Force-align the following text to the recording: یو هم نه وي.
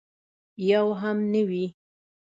یو 0.71 0.87
هم 1.01 1.17
نه 1.33 1.41
وي. 1.49 1.65